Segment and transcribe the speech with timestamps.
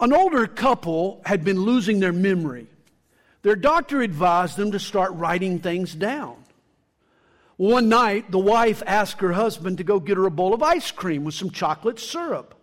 [0.00, 2.66] An older couple had been losing their memory.
[3.42, 6.36] Their doctor advised them to start writing things down.
[7.56, 10.90] One night, the wife asked her husband to go get her a bowl of ice
[10.90, 12.54] cream with some chocolate syrup.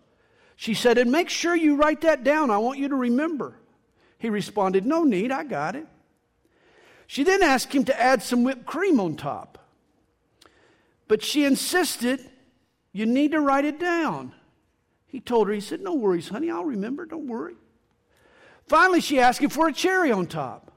[0.58, 2.52] She said, And make sure you write that down.
[2.52, 3.56] I want you to remember.
[4.18, 5.88] He responded, No need, I got it.
[7.08, 9.58] She then asked him to add some whipped cream on top.
[11.08, 12.20] But she insisted,
[12.92, 14.34] You need to write it down.
[15.12, 17.56] He told her, He said, No worries, honey, I'll remember, don't worry.
[18.68, 20.72] Finally, she asked him for a cherry on top.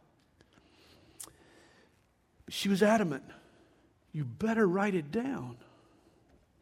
[2.49, 3.23] She was adamant,
[4.13, 5.57] You better write it down.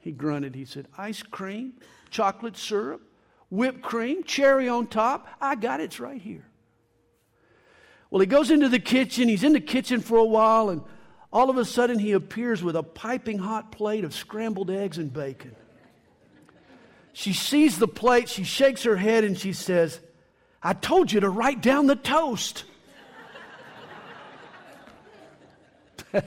[0.00, 0.54] He grunted.
[0.54, 1.72] He said, Ice cream,
[2.10, 3.00] chocolate syrup,
[3.48, 5.26] whipped cream, cherry on top.
[5.40, 6.44] I got it, it's right here.
[8.10, 9.28] Well, he goes into the kitchen.
[9.28, 10.82] He's in the kitchen for a while, and
[11.32, 15.10] all of a sudden he appears with a piping hot plate of scrambled eggs and
[15.10, 15.56] bacon.
[17.12, 20.00] She sees the plate, she shakes her head, and she says,
[20.62, 22.64] I told you to write down the toast.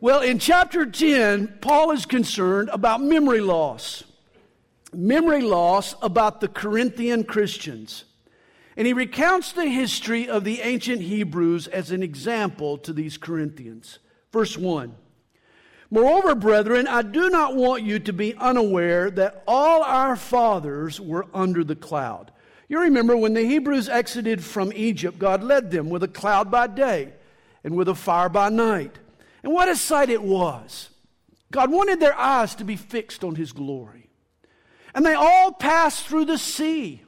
[0.00, 4.04] Well, in chapter 10, Paul is concerned about memory loss.
[4.92, 8.04] Memory loss about the Corinthian Christians.
[8.76, 13.98] And he recounts the history of the ancient Hebrews as an example to these Corinthians.
[14.32, 14.94] Verse 1
[15.90, 21.26] Moreover, brethren, I do not want you to be unaware that all our fathers were
[21.32, 22.30] under the cloud.
[22.68, 26.66] You remember when the Hebrews exited from Egypt, God led them with a cloud by
[26.66, 27.14] day
[27.64, 28.98] and with a fire by night.
[29.42, 30.90] And what a sight it was.
[31.50, 34.10] God wanted their eyes to be fixed on His glory.
[34.94, 37.02] And they all passed through the sea.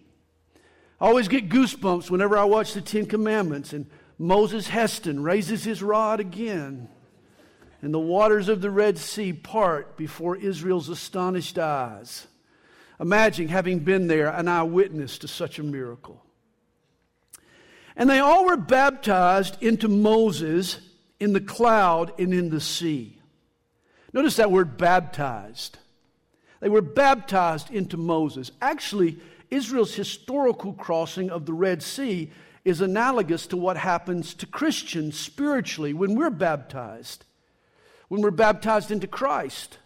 [1.00, 3.86] I always get goosebumps whenever I watch the Ten Commandments and
[4.18, 6.88] Moses Heston raises his rod again.
[7.82, 12.26] And the waters of the Red Sea part before Israel's astonished eyes.
[13.00, 16.22] Imagine having been there, an eyewitness to such a miracle.
[17.96, 20.78] And they all were baptized into Moses
[21.18, 23.18] in the cloud and in the sea.
[24.12, 25.78] Notice that word baptized.
[26.60, 28.50] They were baptized into Moses.
[28.60, 29.18] Actually,
[29.50, 32.30] Israel's historical crossing of the Red Sea
[32.64, 37.24] is analogous to what happens to Christians spiritually when we're baptized,
[38.10, 39.78] when we're baptized into Christ.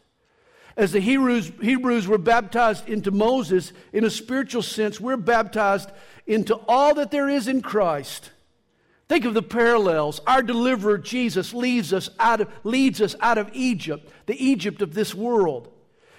[0.79, 5.91] As the Hebrews, Hebrews were baptized into Moses, in a spiritual sense, we're baptized
[6.27, 8.31] into all that there is in Christ.
[9.09, 10.21] Think of the parallels.
[10.27, 14.95] Our deliverer, Jesus, leads us, out of, leads us out of Egypt, the Egypt of
[14.95, 15.71] this world.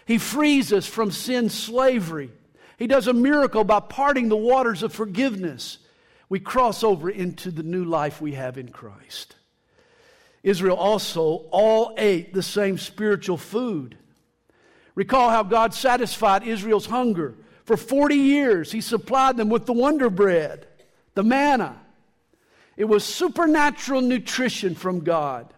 [0.06, 2.32] He frees us from sin's slavery.
[2.78, 5.80] He does a miracle by parting the waters of forgiveness.
[6.30, 9.36] We cross over into the new life we have in Christ.
[10.46, 13.98] Israel also all ate the same spiritual food.
[14.94, 17.34] Recall how God satisfied Israel's hunger.
[17.64, 20.68] For 40 years, He supplied them with the wonder bread,
[21.16, 21.76] the manna.
[22.78, 25.52] It was supernatural nutrition from God.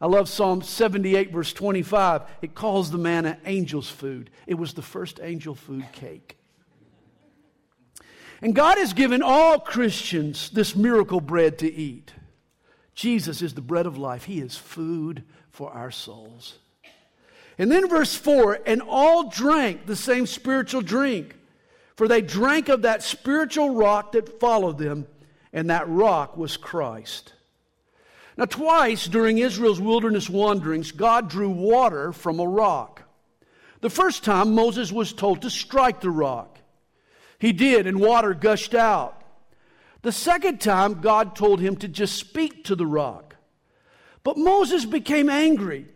[0.00, 2.22] I love Psalm 78, verse 25.
[2.40, 4.30] It calls the manna angel's food.
[4.46, 6.38] It was the first angel food cake.
[8.40, 12.12] And God has given all Christians this miracle bread to eat.
[12.94, 16.58] Jesus is the bread of life, He is food for our souls.
[17.58, 21.36] And then verse 4 and all drank the same spiritual drink,
[21.96, 25.06] for they drank of that spiritual rock that followed them
[25.52, 27.34] and that rock was Christ.
[28.36, 33.02] Now, twice during Israel's wilderness wanderings, God drew water from a rock.
[33.82, 36.58] The first time, Moses was told to strike the rock.
[37.38, 39.21] He did, and water gushed out.
[40.02, 43.36] The second time, God told him to just speak to the rock.
[44.24, 45.86] But Moses became angry.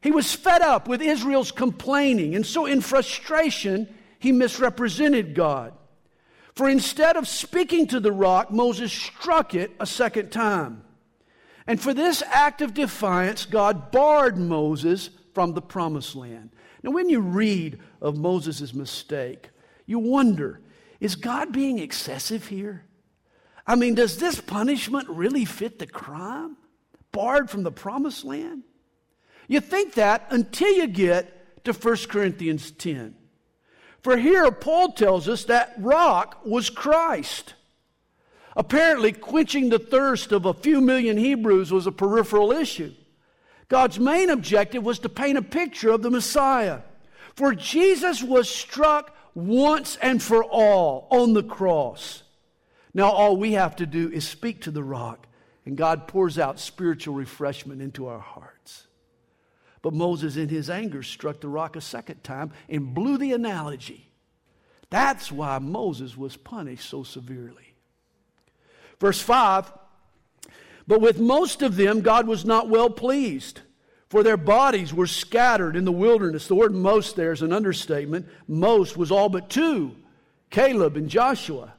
[0.00, 3.86] He was fed up with Israel's complaining, and so in frustration,
[4.18, 5.74] he misrepresented God.
[6.54, 10.82] For instead of speaking to the rock, Moses struck it a second time.
[11.66, 16.50] And for this act of defiance, God barred Moses from the promised land.
[16.82, 19.50] Now, when you read of Moses' mistake,
[19.86, 20.60] you wonder
[20.98, 22.84] is God being excessive here?
[23.70, 26.56] I mean, does this punishment really fit the crime?
[27.12, 28.64] Barred from the promised land?
[29.46, 33.14] You think that until you get to 1 Corinthians 10.
[34.02, 37.54] For here, Paul tells us that rock was Christ.
[38.56, 42.92] Apparently, quenching the thirst of a few million Hebrews was a peripheral issue.
[43.68, 46.80] God's main objective was to paint a picture of the Messiah.
[47.36, 52.24] For Jesus was struck once and for all on the cross.
[52.92, 55.26] Now, all we have to do is speak to the rock,
[55.64, 58.86] and God pours out spiritual refreshment into our hearts.
[59.82, 64.10] But Moses, in his anger, struck the rock a second time and blew the analogy.
[64.90, 67.74] That's why Moses was punished so severely.
[68.98, 69.72] Verse 5
[70.86, 73.60] But with most of them, God was not well pleased,
[74.08, 76.48] for their bodies were scattered in the wilderness.
[76.48, 78.26] The word most there is an understatement.
[78.48, 79.96] Most was all but two
[80.50, 81.74] Caleb and Joshua.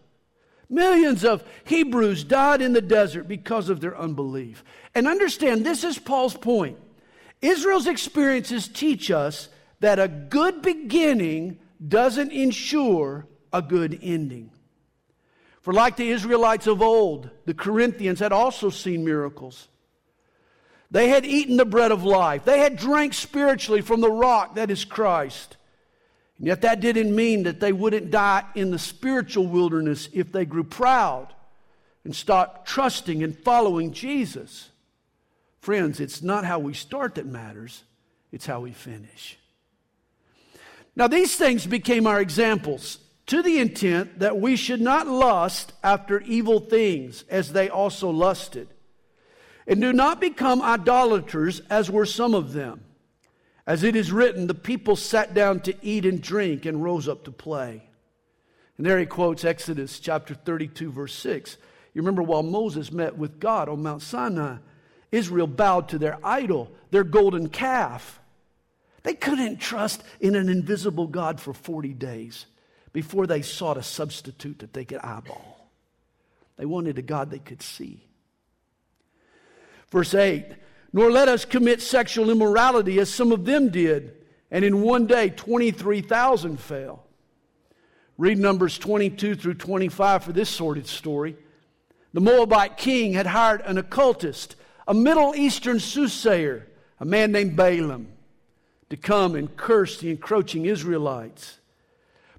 [0.71, 4.63] Millions of Hebrews died in the desert because of their unbelief.
[4.95, 6.77] And understand, this is Paul's point.
[7.41, 9.49] Israel's experiences teach us
[9.81, 14.51] that a good beginning doesn't ensure a good ending.
[15.59, 19.67] For, like the Israelites of old, the Corinthians had also seen miracles.
[20.89, 24.71] They had eaten the bread of life, they had drank spiritually from the rock that
[24.71, 25.57] is Christ.
[26.41, 30.43] And yet, that didn't mean that they wouldn't die in the spiritual wilderness if they
[30.43, 31.27] grew proud
[32.03, 34.71] and stopped trusting and following Jesus.
[35.59, 37.83] Friends, it's not how we start that matters,
[38.31, 39.37] it's how we finish.
[40.95, 42.97] Now, these things became our examples
[43.27, 48.67] to the intent that we should not lust after evil things as they also lusted.
[49.67, 52.81] And do not become idolaters as were some of them.
[53.67, 57.23] As it is written, the people sat down to eat and drink and rose up
[57.25, 57.83] to play.
[58.77, 61.57] And there he quotes Exodus chapter 32, verse 6.
[61.93, 64.57] You remember while Moses met with God on Mount Sinai,
[65.11, 68.19] Israel bowed to their idol, their golden calf.
[69.03, 72.45] They couldn't trust in an invisible God for 40 days
[72.93, 75.69] before they sought a substitute that they could eyeball.
[76.57, 78.05] They wanted a God they could see.
[79.91, 80.45] Verse 8
[80.93, 84.13] Nor let us commit sexual immorality as some of them did,
[84.49, 87.05] and in one day 23,000 fell.
[88.17, 91.35] Read Numbers 22 through 25 for this sordid story.
[92.13, 94.55] The Moabite king had hired an occultist,
[94.87, 96.67] a Middle Eastern soothsayer,
[96.99, 98.09] a man named Balaam
[98.89, 101.59] to come and curse the encroaching Israelites.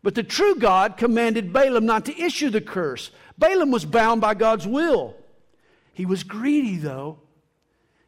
[0.03, 3.11] But the true God commanded Balaam not to issue the curse.
[3.39, 5.17] Balaam was bound by God's will.
[5.95, 7.21] He was greedy, though,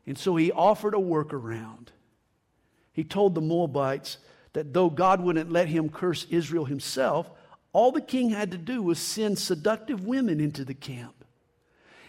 [0.06, 1.88] and so he offered a workaround.
[2.92, 4.18] He told the Moabites
[4.52, 7.30] that though God wouldn't let him curse Israel himself,
[7.72, 11.24] all the king had to do was send seductive women into the camp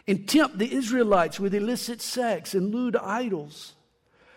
[0.07, 3.73] and tempt the Israelites with illicit sex and lewd idols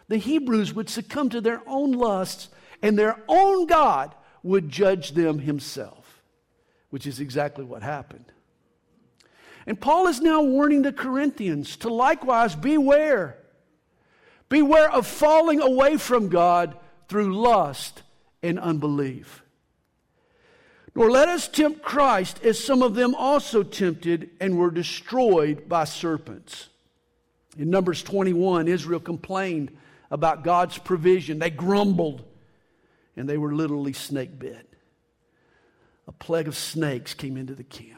[0.08, 2.48] the Hebrews would succumb to their own lusts
[2.82, 6.22] and their own God would judge them himself,
[6.90, 8.24] which is exactly what happened.
[9.66, 13.36] And Paul is now warning the Corinthians to likewise beware.
[14.48, 16.76] Beware of falling away from God
[17.08, 18.02] through lust
[18.42, 19.42] and unbelief.
[20.94, 25.84] Nor let us tempt Christ as some of them also tempted and were destroyed by
[25.84, 26.68] serpents.
[27.56, 29.76] In Numbers 21, Israel complained
[30.10, 31.38] about God's provision.
[31.38, 32.24] They grumbled
[33.16, 34.68] and they were literally snake bit.
[36.06, 37.97] A plague of snakes came into the camp.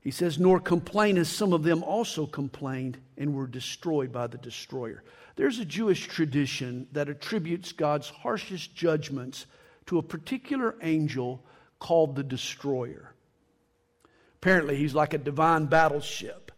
[0.00, 4.38] He says, Nor complain as some of them also complained and were destroyed by the
[4.38, 5.02] destroyer.
[5.36, 9.46] There's a Jewish tradition that attributes God's harshest judgments
[9.86, 11.44] to a particular angel
[11.78, 13.14] called the destroyer.
[14.36, 16.50] Apparently, he's like a divine battleship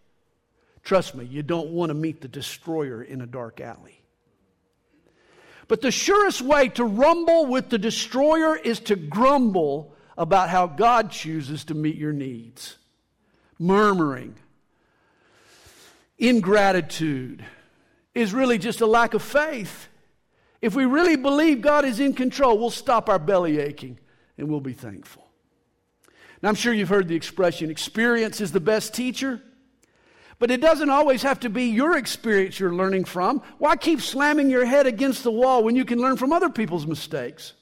[0.85, 4.00] Trust me, you don't want to meet the destroyer in a dark alley.
[5.69, 11.11] But the surest way to rumble with the destroyer is to grumble about how God
[11.11, 12.77] chooses to meet your needs.
[13.62, 14.34] Murmuring,
[16.19, 17.44] ingratitude
[18.12, 19.86] is really just a lack of faith.
[20.60, 24.00] If we really believe God is in control, we'll stop our belly aching
[24.36, 25.28] and we'll be thankful.
[26.42, 29.40] Now, I'm sure you've heard the expression experience is the best teacher.
[30.40, 33.42] But it doesn't always have to be your experience you're learning from.
[33.58, 36.84] Why keep slamming your head against the wall when you can learn from other people's
[36.84, 37.52] mistakes?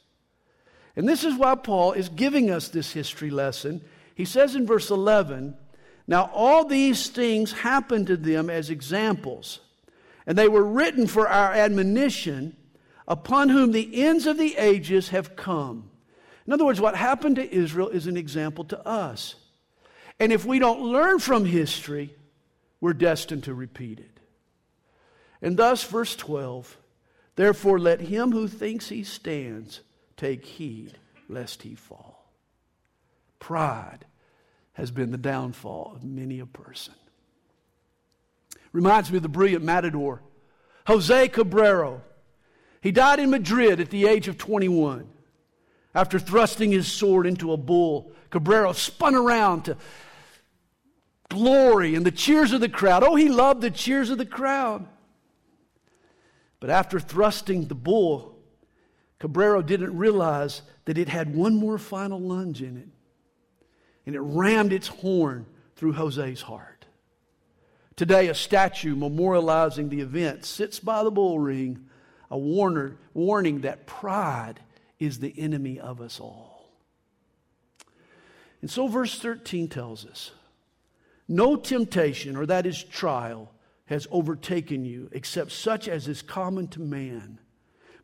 [0.96, 3.82] And this is why Paul is giving us this history lesson.
[4.14, 5.58] He says in verse 11,
[6.10, 9.60] Now all these things happened to them as examples,
[10.26, 12.56] and they were written for our admonition,
[13.06, 15.88] upon whom the ends of the ages have come.
[16.48, 19.36] In other words, what happened to Israel is an example to us.
[20.18, 22.12] And if we don't learn from history,
[22.80, 24.18] we're destined to repeat it.
[25.40, 26.76] And thus, verse 12,
[27.36, 29.80] therefore let him who thinks he stands
[30.16, 30.98] take heed
[31.28, 32.32] lest he fall.
[33.38, 34.06] Pride
[34.80, 36.94] has been the downfall of many a person.
[38.72, 40.22] Reminds me of the brilliant matador,
[40.86, 42.00] Jose Cabrero.
[42.80, 45.06] He died in Madrid at the age of 21.
[45.94, 49.76] After thrusting his sword into a bull, Cabrero spun around to
[51.28, 53.04] glory and the cheers of the crowd.
[53.04, 54.86] Oh, he loved the cheers of the crowd.
[56.58, 58.38] But after thrusting the bull,
[59.18, 62.88] Cabrero didn't realize that it had one more final lunge in it.
[64.06, 66.86] And it rammed its horn through Jose's heart.
[67.96, 71.86] Today, a statue memorializing the event sits by the bull ring,
[72.30, 74.60] a warner, warning that pride
[74.98, 76.70] is the enemy of us all.
[78.62, 80.30] And so, verse 13 tells us
[81.28, 83.52] no temptation, or that is trial,
[83.86, 87.38] has overtaken you except such as is common to man.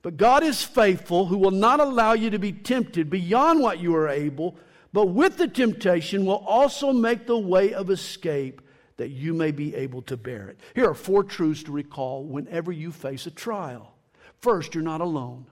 [0.02, 3.94] But God is faithful, who will not allow you to be tempted beyond what you
[3.96, 4.56] are able,
[4.96, 8.62] but with the temptation will also make the way of escape
[8.96, 10.58] that you may be able to bear it.
[10.74, 13.92] Here are four truths to recall whenever you face a trial.
[14.40, 15.44] First, you're not alone.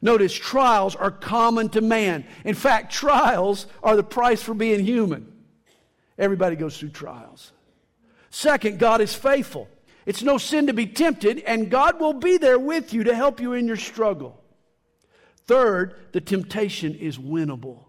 [0.00, 2.24] Notice trials are common to man.
[2.44, 5.32] In fact, trials are the price for being human.
[6.16, 7.50] Everybody goes through trials.
[8.30, 9.68] Second, God is faithful.
[10.06, 13.40] It's no sin to be tempted, and God will be there with you to help
[13.40, 14.40] you in your struggle.
[15.48, 17.85] Third, the temptation is winnable.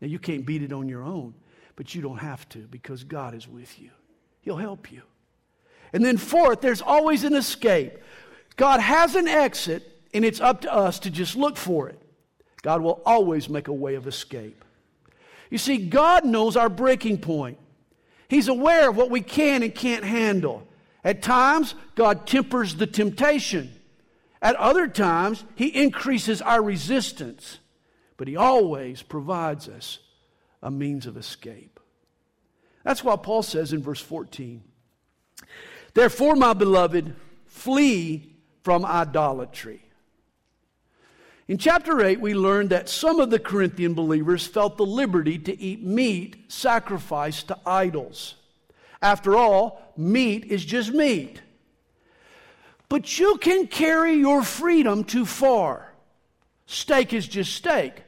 [0.00, 1.34] Now, you can't beat it on your own,
[1.74, 3.90] but you don't have to because God is with you.
[4.42, 5.02] He'll help you.
[5.92, 7.98] And then, fourth, there's always an escape.
[8.56, 12.00] God has an exit, and it's up to us to just look for it.
[12.62, 14.64] God will always make a way of escape.
[15.50, 17.58] You see, God knows our breaking point.
[18.28, 20.66] He's aware of what we can and can't handle.
[21.04, 23.72] At times, God tempers the temptation.
[24.42, 27.58] At other times, He increases our resistance.
[28.16, 29.98] But He always provides us
[30.62, 31.78] a means of escape.
[32.84, 34.62] That's why Paul says in verse 14
[35.94, 37.14] Therefore, my beloved,
[37.46, 39.82] flee from idolatry.
[41.48, 45.60] In chapter 8, we learned that some of the Corinthian believers felt the liberty to
[45.60, 48.34] eat meat sacrificed to idols.
[49.00, 51.40] After all, meat is just meat.
[52.88, 55.92] But you can carry your freedom too far.
[56.66, 58.02] Steak is just steak.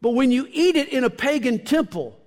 [0.00, 2.18] But when you eat it in a pagan temple,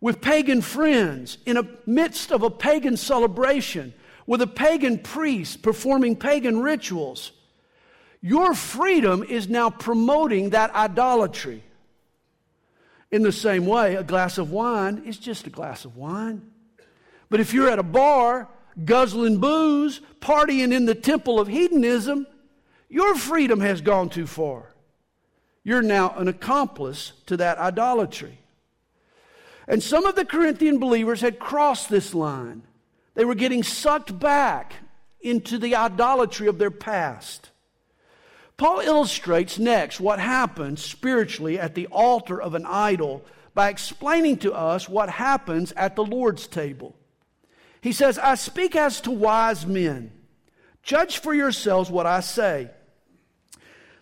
[0.00, 3.94] with pagan friends, in the midst of a pagan celebration,
[4.26, 7.32] with a pagan priest performing pagan rituals,
[8.20, 11.62] your freedom is now promoting that idolatry.
[13.10, 16.42] In the same way, a glass of wine is just a glass of wine.
[17.30, 18.48] But if you're at a bar,
[18.84, 22.26] guzzling booze, partying in the temple of hedonism,
[22.88, 24.74] your freedom has gone too far.
[25.68, 28.38] You're now an accomplice to that idolatry.
[29.66, 32.62] And some of the Corinthian believers had crossed this line.
[33.12, 34.76] They were getting sucked back
[35.20, 37.50] into the idolatry of their past.
[38.56, 43.22] Paul illustrates next what happens spiritually at the altar of an idol
[43.52, 46.96] by explaining to us what happens at the Lord's table.
[47.82, 50.12] He says, I speak as to wise men.
[50.82, 52.70] Judge for yourselves what I say.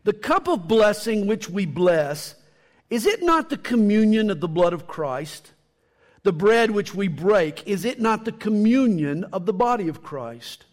[0.06, 2.36] The cup of blessing which we bless,
[2.90, 5.50] is it not the communion of the blood of Christ?
[6.22, 10.64] The bread which we break, is it not the communion of the body of Christ?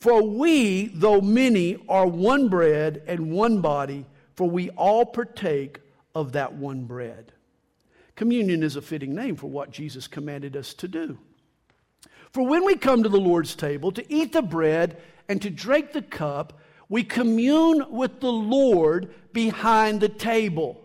[0.00, 5.78] For we, though many, are one bread and one body, for we all partake
[6.12, 7.30] of that one bread.
[8.16, 11.16] Communion is a fitting name for what Jesus commanded us to do.
[12.32, 15.92] For when we come to the Lord's table to eat the bread and to drink
[15.92, 16.58] the cup,
[16.92, 20.78] we commune with the Lord behind the table.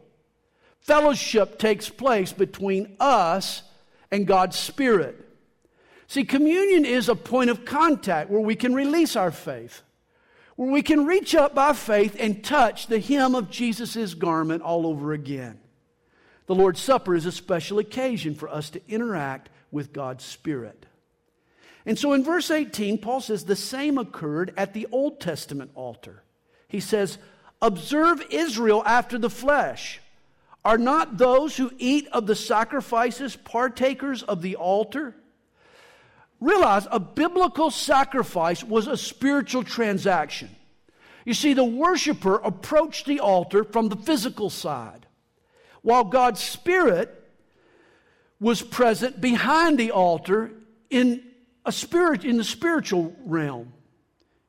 [0.79, 3.61] Fellowship takes place between us
[4.09, 5.19] and God's Spirit.
[6.07, 9.81] See, communion is a point of contact where we can release our faith,
[10.55, 14.87] where we can reach up by faith and touch the hem of Jesus' garment all
[14.87, 15.59] over again.
[16.45, 20.86] The Lord's Supper is a special occasion for us to interact with God's Spirit.
[21.87, 26.21] And so in verse 18, Paul says the same occurred at the Old Testament altar.
[26.67, 27.17] He says,
[27.61, 30.01] Observe Israel after the flesh.
[30.65, 35.15] Are not those who eat of the sacrifices partakers of the altar?
[36.41, 40.49] Realize a biblical sacrifice was a spiritual transaction.
[41.23, 45.07] You see, the worshiper approached the altar from the physical side,
[45.83, 47.13] while God's Spirit
[48.41, 50.51] was present behind the altar
[50.89, 51.23] in
[51.67, 53.73] a spirit in the spiritual realm.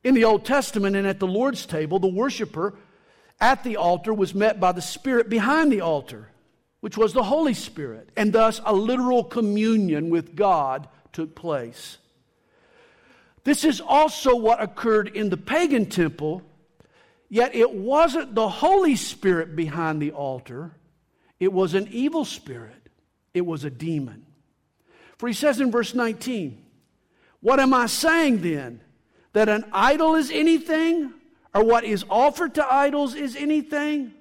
[0.05, 2.79] In the Old Testament and at the Lord's table, the worshiper
[3.41, 6.29] at the altar was met by the Spirit behind the altar,
[6.81, 11.99] which was the Holy Spirit, and thus a literal communion with God took place.
[13.43, 16.43] This is also what occurred in the pagan temple,
[17.29, 20.73] yet it wasn't the Holy Spirit behind the altar,
[21.41, 22.89] it was an evil spirit,
[23.35, 24.27] it was a demon.
[25.19, 26.65] For he says in verse 19,
[27.41, 28.81] What am I saying then?
[29.33, 31.13] that an idol is anything
[31.55, 34.13] or what is offered to idols is anything?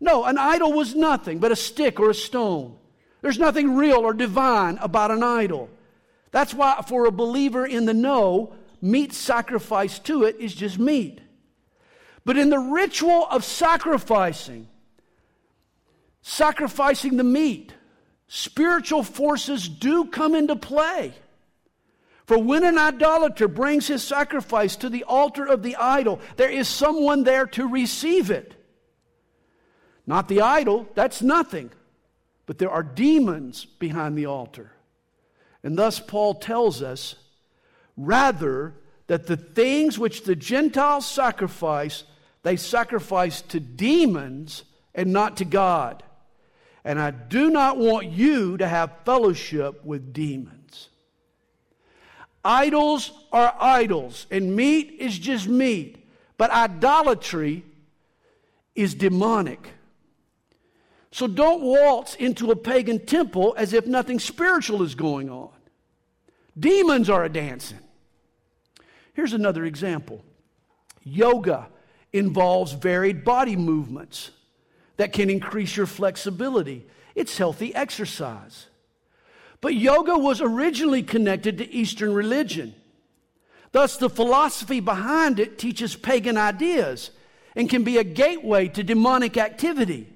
[0.00, 2.76] No, an idol was nothing but a stick or a stone.
[3.22, 5.70] There's nothing real or divine about an idol.
[6.32, 11.20] That's why, for a believer in the know, meat sacrificed to it is just meat.
[12.24, 14.68] But in the ritual of sacrificing,
[16.22, 17.72] sacrificing the meat,
[18.26, 21.14] spiritual forces do come into play.
[22.26, 26.68] For when an idolater brings his sacrifice to the altar of the idol, there is
[26.68, 28.54] someone there to receive it.
[30.06, 31.70] Not the idol, that's nothing.
[32.46, 34.72] But there are demons behind the altar.
[35.62, 37.14] And thus, Paul tells us
[37.96, 38.74] rather
[39.06, 42.02] that the things which the Gentiles sacrifice,
[42.42, 44.64] they sacrifice to demons
[44.94, 46.02] and not to God.
[46.84, 50.55] And I do not want you to have fellowship with demons.
[52.46, 56.08] Idols are idols, and meat is just meat.
[56.38, 57.64] But idolatry
[58.76, 59.72] is demonic.
[61.10, 65.50] So don't waltz into a pagan temple as if nothing spiritual is going on.
[66.56, 67.80] Demons are a dancing.
[69.14, 70.22] Here's another example
[71.02, 71.66] yoga
[72.12, 74.30] involves varied body movements
[74.98, 76.86] that can increase your flexibility.
[77.16, 78.66] It's healthy exercise.
[79.60, 82.74] But yoga was originally connected to Eastern religion.
[83.72, 87.10] Thus, the philosophy behind it teaches pagan ideas
[87.54, 90.08] and can be a gateway to demonic activity.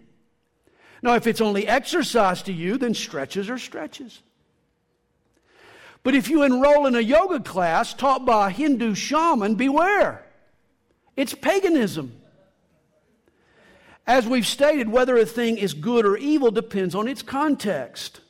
[1.02, 4.20] Now, if it's only exercise to you, then stretches are stretches.
[6.02, 10.24] But if you enroll in a yoga class taught by a Hindu shaman, beware.
[11.16, 12.16] It's paganism.
[14.06, 18.20] As we've stated, whether a thing is good or evil depends on its context.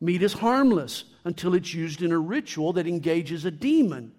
[0.00, 4.12] Meat is harmless until it's used in a ritual that engages a demon.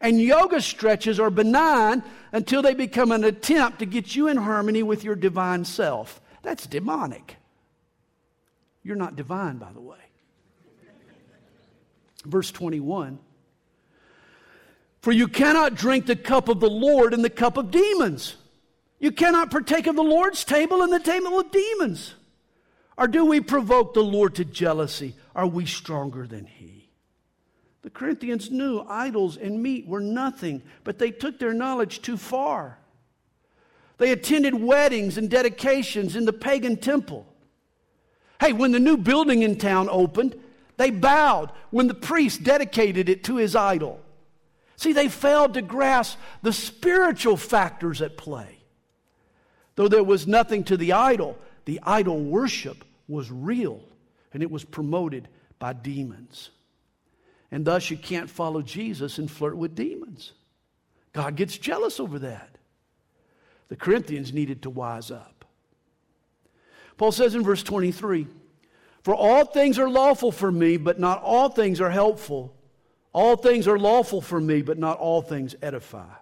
[0.00, 2.02] And yoga stretches are benign
[2.32, 6.20] until they become an attempt to get you in harmony with your divine self.
[6.42, 7.36] That's demonic.
[8.82, 9.96] You're not divine, by the way.
[12.24, 13.18] Verse 21
[15.00, 18.36] For you cannot drink the cup of the Lord and the cup of demons.
[18.98, 22.14] You cannot partake of the Lord's table and the table of demons.
[22.96, 25.14] Or do we provoke the Lord to jealousy?
[25.34, 26.90] Are we stronger than He?
[27.82, 32.78] The Corinthians knew idols and meat were nothing, but they took their knowledge too far.
[33.98, 37.26] They attended weddings and dedications in the pagan temple.
[38.40, 40.34] Hey, when the new building in town opened,
[40.76, 44.00] they bowed when the priest dedicated it to his idol.
[44.76, 48.58] See, they failed to grasp the spiritual factors at play.
[49.76, 53.80] Though there was nothing to the idol, the idol worship was real
[54.32, 56.50] and it was promoted by demons.
[57.50, 60.32] And thus, you can't follow Jesus and flirt with demons.
[61.12, 62.58] God gets jealous over that.
[63.68, 65.44] The Corinthians needed to wise up.
[66.96, 68.26] Paul says in verse 23
[69.02, 72.54] For all things are lawful for me, but not all things are helpful.
[73.12, 76.12] All things are lawful for me, but not all things edify.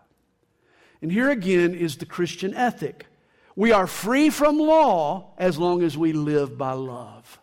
[1.00, 3.07] And here again is the Christian ethic.
[3.54, 7.40] We are free from law as long as we live by love.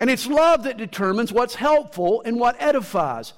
[0.00, 3.32] And it's love that determines what's helpful and what edifies.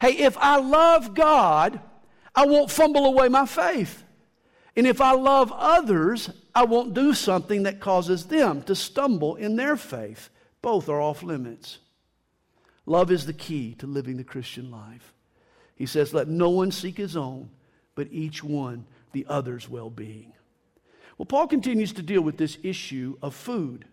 [0.00, 1.80] Hey, if I love God,
[2.34, 4.04] I won't fumble away my faith.
[4.76, 9.56] And if I love others, I won't do something that causes them to stumble in
[9.56, 10.30] their faith.
[10.62, 11.78] Both are off limits.
[12.86, 15.12] Love is the key to living the Christian life.
[15.74, 17.50] He says, Let no one seek his own,
[17.94, 20.32] but each one the other's well being.
[21.18, 23.84] Well, Paul continues to deal with this issue of food.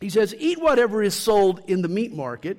[0.00, 2.58] He says, Eat whatever is sold in the meat market,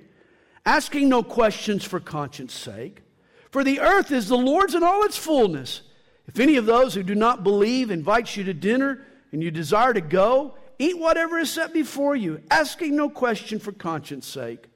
[0.65, 3.02] asking no questions for conscience sake.
[3.50, 5.82] For the earth is the Lord's in all its fullness.
[6.28, 9.94] If any of those who do not believe invites you to dinner and you desire
[9.94, 14.67] to go, eat whatever is set before you, asking no question for conscience sake.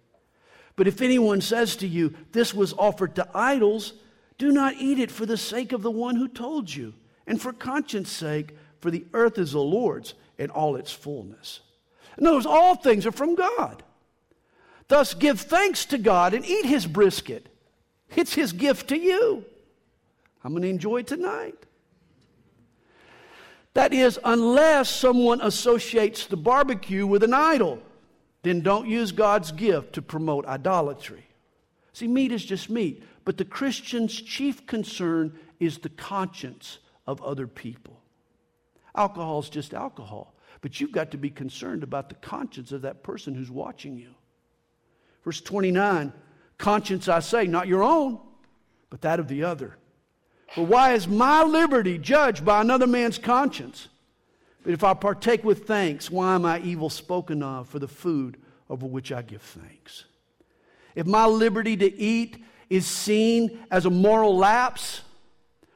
[0.75, 3.93] But if anyone says to you, This was offered to idols,
[4.39, 6.93] do not eat it for the sake of the one who told you,
[7.27, 11.61] and for conscience sake, for the earth is the Lord's in all its fullness.
[12.19, 13.81] In other words, all things are from God.
[14.87, 17.49] Thus, give thanks to God and eat his brisket.
[18.15, 19.43] It's his gift to you.
[20.43, 21.57] I'm going to enjoy tonight.
[23.73, 27.79] That is, unless someone associates the barbecue with an idol,
[28.43, 31.25] then don't use God's gift to promote idolatry.
[31.91, 37.47] See, meat is just meat, but the Christian's chief concern is the conscience of other
[37.47, 37.94] people.
[38.95, 40.35] Alcohol is just alcohol.
[40.61, 44.15] But you've got to be concerned about the conscience of that person who's watching you.
[45.23, 46.13] Verse 29
[46.57, 48.19] Conscience, I say, not your own,
[48.89, 49.77] but that of the other.
[50.53, 53.89] For why is my liberty judged by another man's conscience?
[54.63, 58.37] But if I partake with thanks, why am I evil spoken of for the food
[58.69, 60.05] over which I give thanks?
[60.95, 65.01] If my liberty to eat is seen as a moral lapse,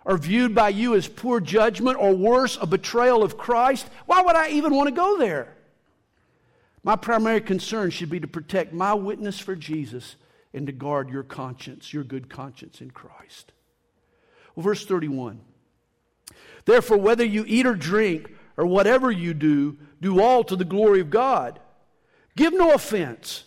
[0.09, 4.35] or viewed by you as poor judgment, or worse, a betrayal of Christ, why would
[4.35, 5.55] I even want to go there?
[6.83, 10.15] My primary concern should be to protect my witness for Jesus
[10.51, 13.51] and to guard your conscience, your good conscience in Christ.
[14.55, 15.41] Well, verse 31.
[16.65, 21.01] Therefore, whether you eat or drink, or whatever you do, do all to the glory
[21.01, 21.59] of God.
[22.35, 23.43] Give no offense,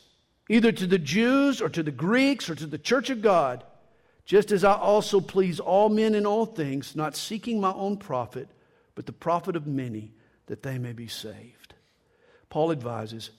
[0.49, 3.65] either to the Jews or to the Greeks or to the church of God,
[4.25, 8.49] just as I also please all men in all things, not seeking my own profit,
[8.95, 10.13] but the profit of many,
[10.47, 11.75] that they may be saved.
[12.51, 13.31] Paul advises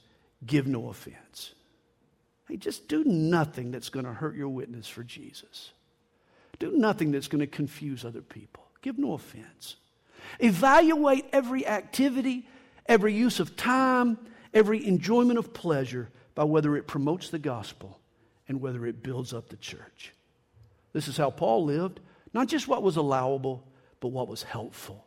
[0.45, 1.53] give no offense.
[2.47, 5.71] Hey, just do nothing that's going to hurt your witness for Jesus.
[6.59, 8.65] Do nothing that's going to confuse other people.
[8.81, 9.77] Give no offense.
[10.39, 12.47] Evaluate every activity,
[12.85, 14.17] every use of time,
[14.53, 17.99] every enjoyment of pleasure by whether it promotes the gospel
[18.47, 20.13] and whether it builds up the church.
[20.93, 21.99] This is how Paul lived,
[22.33, 23.67] not just what was allowable,
[23.99, 25.05] but what was helpful.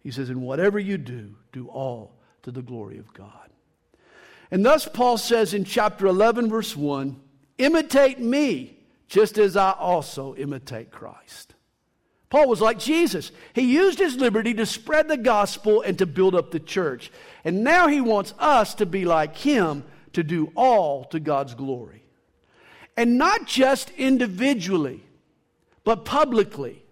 [0.00, 3.50] He says, In whatever you do, do all to the glory of God.
[4.50, 7.20] And thus, Paul says in chapter 11, verse 1
[7.58, 11.54] imitate me, just as I also imitate Christ.
[12.30, 13.32] Paul was like Jesus.
[13.54, 17.10] He used his liberty to spread the gospel and to build up the church.
[17.42, 22.04] And now he wants us to be like him, to do all to God's glory.
[22.98, 25.04] And not just individually,
[25.84, 26.82] but publicly.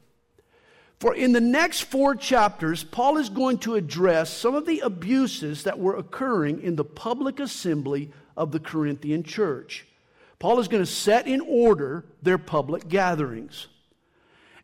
[1.00, 5.64] For in the next four chapters, Paul is going to address some of the abuses
[5.64, 9.84] that were occurring in the public assembly of the Corinthian church.
[10.38, 13.66] Paul is going to set in order their public gatherings.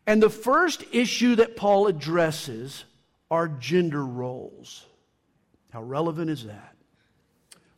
[0.07, 2.85] And the first issue that Paul addresses
[3.29, 4.85] are gender roles.
[5.71, 6.77] How relevant is that?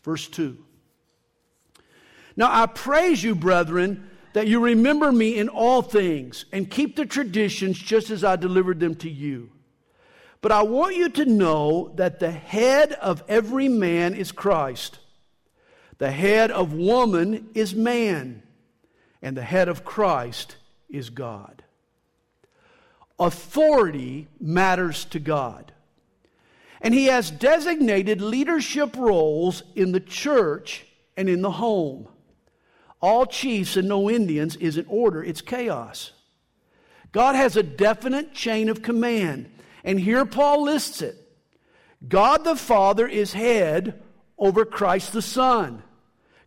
[0.04, 0.56] Verse 2.
[2.36, 7.06] Now I praise you, brethren, that you remember me in all things and keep the
[7.06, 9.50] traditions just as I delivered them to you.
[10.42, 15.00] But I want you to know that the head of every man is Christ.
[15.98, 18.44] The head of woman is man,
[19.22, 20.58] and the head of Christ
[20.90, 21.64] is God.
[23.18, 25.72] Authority matters to God.
[26.82, 32.10] And He has designated leadership roles in the church and in the home.
[33.06, 36.12] All chiefs and no Indians isn't order, it's chaos.
[37.12, 39.48] God has a definite chain of command.
[39.84, 41.16] And here Paul lists it
[42.08, 44.02] God the Father is head
[44.40, 45.84] over Christ the Son.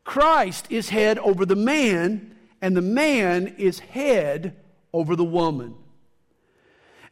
[0.02, 4.56] Christ is head over the man, and the man is head
[4.92, 5.76] over the woman.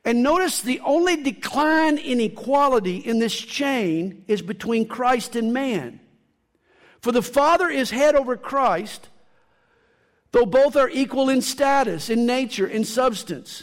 [0.05, 6.01] And notice the only decline in equality in this chain is between Christ and man.
[7.01, 9.09] For the Father is head over Christ,
[10.37, 13.63] though both are equal in status, in nature, in substance.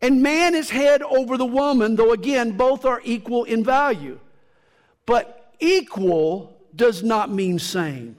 [0.00, 4.20] And man is head over the woman, though again, both are equal in value.
[5.06, 8.14] But equal does not mean same.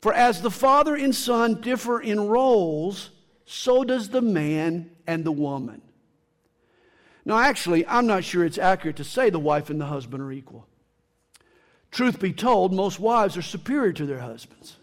[0.00, 3.10] For as the father and son differ in roles,
[3.44, 5.82] so does the man and the woman.
[7.24, 10.32] Now, actually, I'm not sure it's accurate to say the wife and the husband are
[10.32, 10.66] equal.
[11.92, 14.78] Truth be told, most wives are superior to their husbands.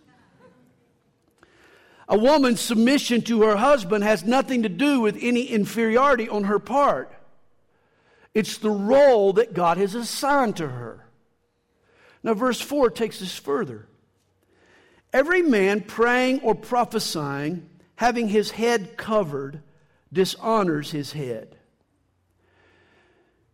[2.12, 6.60] A woman's submission to her husband has nothing to do with any inferiority on her
[6.60, 7.10] part.
[8.34, 11.06] It's the role that God has assigned to her.
[12.22, 13.88] Now, verse 4 takes us further.
[15.14, 19.62] Every man praying or prophesying, having his head covered,
[20.12, 21.56] dishonors his head.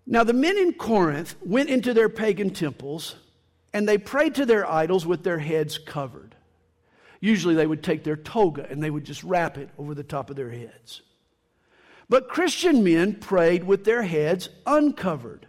[0.07, 3.17] Now, the men in Corinth went into their pagan temples
[3.71, 6.26] and they prayed to their idols with their heads covered.
[7.19, 10.29] Usually, they would take their toga and they would just wrap it over the top
[10.29, 11.01] of their heads.
[12.09, 15.47] But Christian men prayed with their heads uncovered.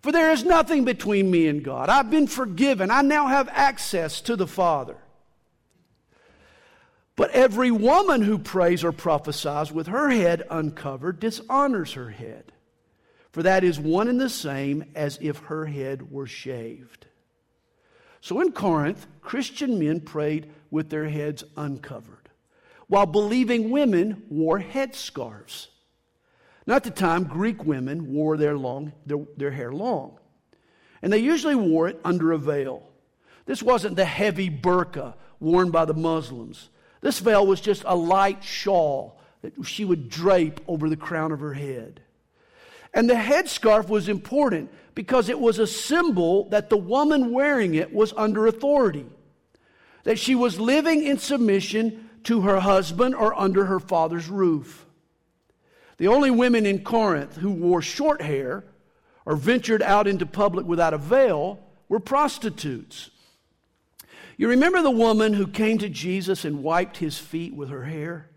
[0.00, 1.88] For there is nothing between me and God.
[1.88, 2.90] I've been forgiven.
[2.90, 4.96] I now have access to the Father.
[7.14, 12.52] But every woman who prays or prophesies with her head uncovered dishonors her head
[13.32, 17.06] for that is one and the same as if her head were shaved.
[18.20, 22.30] So in Corinth, Christian men prayed with their heads uncovered,
[22.88, 25.68] while believing women wore headscarves.
[26.66, 30.18] Now, at the time, Greek women wore their, long, their, their hair long,
[31.02, 32.88] and they usually wore it under a veil.
[33.46, 36.70] This wasn't the heavy burqa worn by the Muslims.
[37.02, 41.40] This veil was just a light shawl that she would drape over the crown of
[41.40, 42.00] her head.
[42.94, 47.92] And the headscarf was important because it was a symbol that the woman wearing it
[47.92, 49.06] was under authority,
[50.04, 54.86] that she was living in submission to her husband or under her father's roof.
[55.98, 58.64] The only women in Corinth who wore short hair
[59.24, 63.10] or ventured out into public without a veil were prostitutes.
[64.36, 68.28] You remember the woman who came to Jesus and wiped his feet with her hair?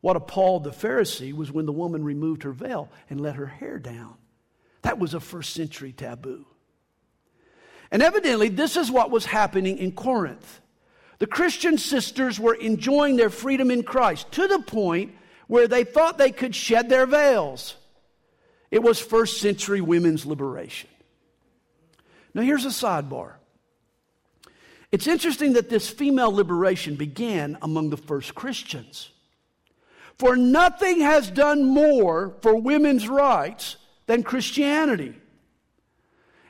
[0.00, 3.78] What appalled the Pharisee was when the woman removed her veil and let her hair
[3.78, 4.16] down.
[4.82, 6.44] That was a first century taboo.
[7.90, 10.60] And evidently, this is what was happening in Corinth.
[11.24, 15.14] The Christian sisters were enjoying their freedom in Christ to the point
[15.46, 17.76] where they thought they could shed their veils.
[18.70, 20.90] It was first century women's liberation.
[22.34, 23.36] Now, here's a sidebar.
[24.92, 29.10] It's interesting that this female liberation began among the first Christians.
[30.18, 35.14] For nothing has done more for women's rights than Christianity.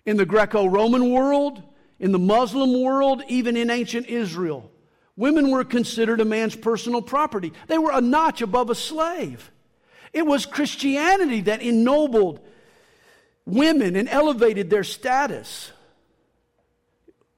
[0.04, 1.62] In the Greco Roman world,
[2.04, 4.70] in the Muslim world, even in ancient Israel,
[5.16, 7.50] women were considered a man's personal property.
[7.66, 9.50] They were a notch above a slave.
[10.12, 12.40] It was Christianity that ennobled
[13.46, 15.72] women and elevated their status.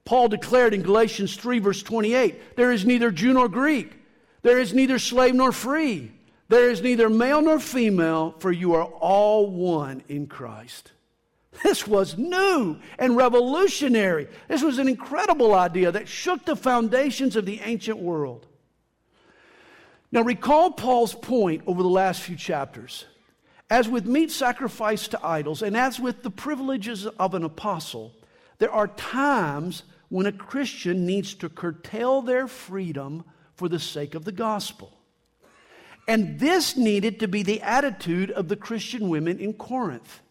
[0.03, 3.97] Paul declared in Galatians 3, verse 28 there is neither Jew nor Greek,
[4.41, 6.11] there is neither slave nor free,
[6.49, 10.91] there is neither male nor female, for you are all one in Christ.
[11.63, 14.27] This was new and revolutionary.
[14.47, 18.45] This was an incredible idea that shook the foundations of the ancient world.
[20.11, 23.05] Now, recall Paul's point over the last few chapters.
[23.69, 28.13] As with meat sacrificed to idols, and as with the privileges of an apostle,
[28.59, 34.23] there are times when a Christian needs to curtail their freedom for the sake of
[34.23, 34.93] the gospel.
[36.07, 40.21] And this needed to be the attitude of the Christian women in Corinth.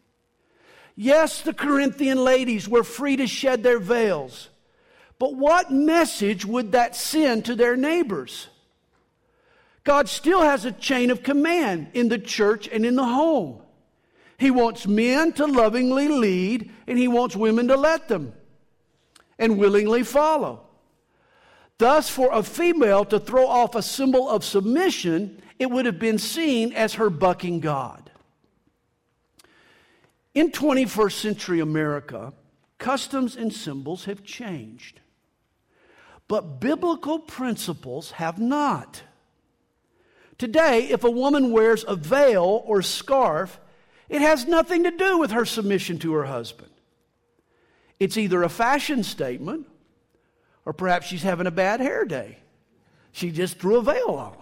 [0.97, 4.49] Yes, the Corinthian ladies were free to shed their veils,
[5.19, 8.49] but what message would that send to their neighbors?
[9.85, 13.61] God still has a chain of command in the church and in the home.
[14.39, 18.33] He wants men to lovingly lead, and He wants women to let them
[19.39, 20.63] and willingly follow.
[21.79, 26.19] Thus, for a female to throw off a symbol of submission, it would have been
[26.19, 28.06] seen as her bucking God.
[30.37, 32.35] In 21st century America,
[32.77, 35.01] customs and symbols have changed,
[36.29, 39.03] but biblical principles have not.
[40.37, 43.59] Today, if a woman wears a veil or scarf,
[44.11, 46.71] it has nothing to do with her submission to her husband.
[47.99, 49.67] It's either a fashion statement
[50.67, 52.37] or perhaps she's having a bad hair day.
[53.11, 54.37] She just threw a veil on.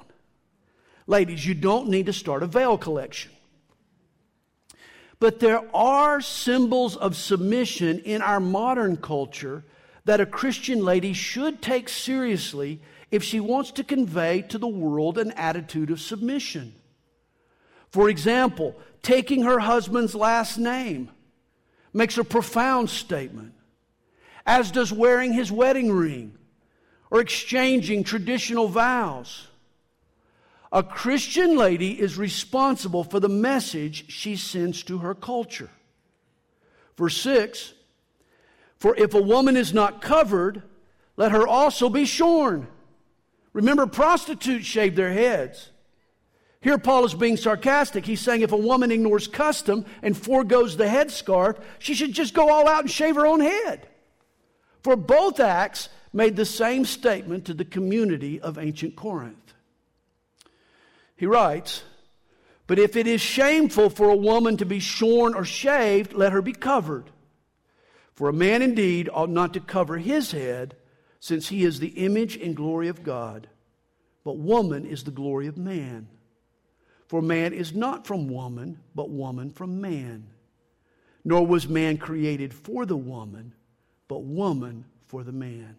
[1.07, 3.30] Ladies, you don't need to start a veil collection.
[5.25, 9.65] But there are symbols of submission in our modern culture
[10.05, 15.17] that a Christian lady should take seriously if she wants to convey to the world
[15.17, 16.75] an attitude of submission.
[17.89, 21.09] For example, taking her husband's last name
[21.95, 23.55] makes a profound statement,
[24.45, 26.37] as does wearing his wedding ring
[27.11, 29.49] or exchanging traditional vows.
[30.75, 35.71] A Christian lady is responsible for the message she sends to her culture.
[36.99, 37.75] Verse 6
[38.81, 40.65] For if a woman is not covered,
[41.17, 42.67] let her also be shorn.
[43.53, 45.71] Remember, prostitutes shave their heads.
[46.61, 48.05] Here, Paul is being sarcastic.
[48.05, 52.51] He's saying if a woman ignores custom and foregoes the headscarf, she should just go
[52.51, 53.87] all out and shave her own head.
[54.83, 59.43] For both acts made the same statement to the community of ancient Corinth.
[61.25, 61.85] He writes,
[62.67, 66.43] But if it is shameful for a woman to be shorn or shaved, let her
[66.43, 67.09] be covered.
[68.13, 70.77] For a man indeed ought not to cover his head
[71.21, 73.49] since he is the image and glory of God.
[74.23, 76.09] But woman is the glory of man.
[77.09, 80.27] For man is not from woman, but woman from man.
[81.25, 83.55] Nor was man created for the woman,
[84.09, 85.77] but woman for the man.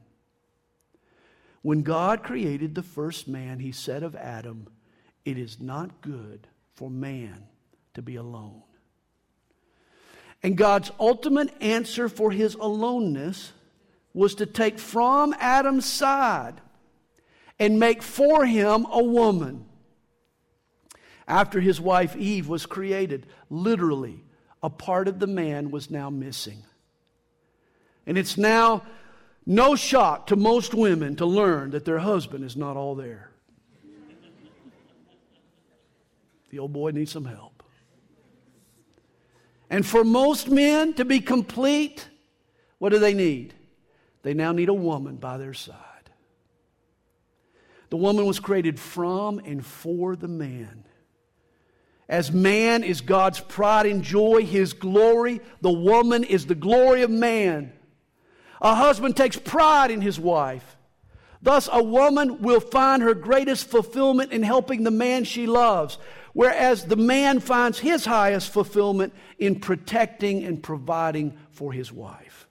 [1.61, 4.69] When God created the first man, he said of Adam,
[5.25, 7.47] It is not good for man
[7.95, 8.61] to be alone.
[10.43, 13.51] And God's ultimate answer for his aloneness
[14.13, 16.61] was to take from Adam's side
[17.57, 19.65] and make for him a woman.
[21.27, 24.23] After his wife Eve was created, literally,
[24.61, 26.63] a part of the man was now missing.
[28.05, 28.83] And it's now
[29.45, 33.31] no shock to most women to learn that their husband is not all there.
[36.55, 37.63] The old boy needs some help.
[39.69, 42.07] And for most men to be complete,
[42.77, 43.53] what do they need?
[44.21, 45.75] They now need a woman by their side.
[47.89, 50.85] The woman was created from and for the man.
[52.07, 57.09] As man is God's pride and joy, his glory, the woman is the glory of
[57.09, 57.73] man.
[58.61, 60.77] A husband takes pride in his wife.
[61.41, 65.99] Thus, a woman will find her greatest fulfillment in helping the man she loves,
[66.35, 72.45] whereas the man finds his highest fulfillment in protecting and providing for his wife.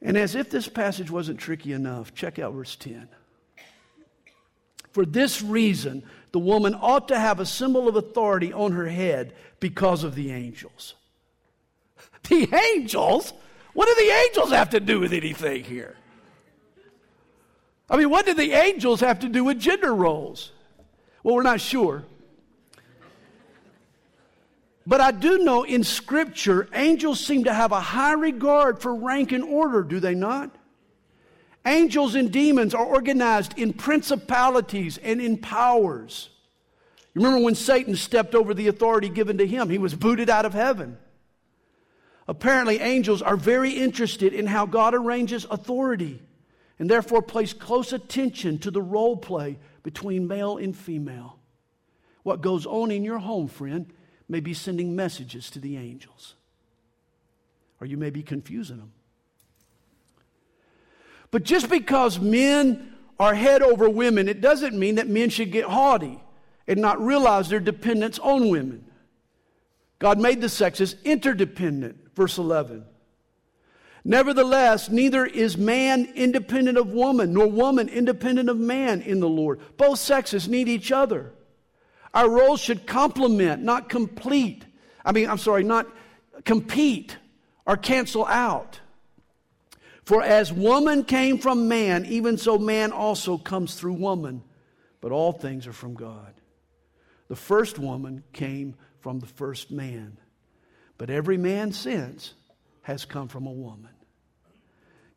[0.00, 3.10] And as if this passage wasn't tricky enough, check out verse 10.
[4.90, 9.34] For this reason, the woman ought to have a symbol of authority on her head
[9.60, 10.94] because of the angels.
[12.28, 13.32] The angels?
[13.74, 15.96] What do the angels have to do with anything here?
[17.88, 20.52] I mean, what do the angels have to do with gender roles?
[21.28, 22.04] Well, we're not sure.
[24.86, 29.32] But I do know in Scripture, angels seem to have a high regard for rank
[29.32, 30.56] and order, do they not?
[31.66, 36.30] Angels and demons are organized in principalities and in powers.
[37.14, 39.68] You remember when Satan stepped over the authority given to him?
[39.68, 40.96] He was booted out of heaven.
[42.26, 46.22] Apparently, angels are very interested in how God arranges authority
[46.78, 51.38] and therefore place close attention to the role play between male and female.
[52.22, 53.90] What goes on in your home, friend,
[54.28, 56.34] may be sending messages to the angels,
[57.80, 58.92] or you may be confusing them.
[61.30, 65.64] But just because men are head over women, it doesn't mean that men should get
[65.64, 66.22] haughty
[66.66, 68.84] and not realize their dependence on women.
[69.98, 72.84] God made the sexes interdependent, verse 11.
[74.04, 79.60] Nevertheless, neither is man independent of woman, nor woman independent of man in the Lord.
[79.76, 81.32] Both sexes need each other.
[82.14, 84.64] Our roles should complement, not complete.
[85.04, 85.86] I mean, I'm sorry, not
[86.44, 87.16] compete
[87.66, 88.80] or cancel out.
[90.04, 94.42] For as woman came from man, even so man also comes through woman.
[95.00, 96.34] But all things are from God.
[97.28, 100.18] The first woman came from the first man.
[100.96, 102.34] But every man since
[102.82, 103.90] has come from a woman.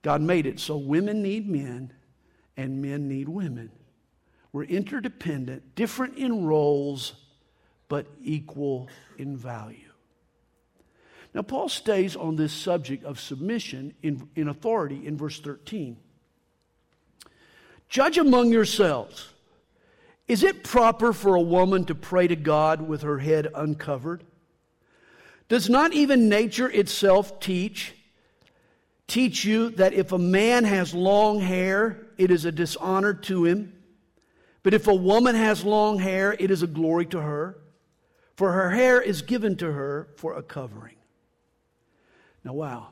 [0.02, 1.94] God made it so women need men
[2.58, 3.72] and men need women.
[4.52, 7.14] We're interdependent, different in roles,
[7.88, 9.92] but equal in value.
[11.34, 15.96] Now, Paul stays on this subject of submission in, in authority in verse 13.
[17.88, 19.34] Judge among yourselves.
[20.28, 24.24] Is it proper for a woman to pray to God with her head uncovered?
[25.52, 27.94] Does not even nature itself teach
[29.06, 33.74] teach you that if a man has long hair, it is a dishonor to him?
[34.64, 37.58] But if a woman has long hair, it is a glory to her,
[38.38, 40.96] for her hair is given to her for a covering.
[42.46, 42.88] Now, wow.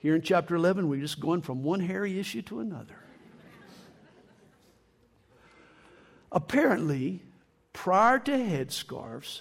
[0.00, 2.98] Here in chapter 11, we're just going from one hairy issue to another.
[6.30, 7.22] Apparently,
[7.72, 9.40] prior to headscarves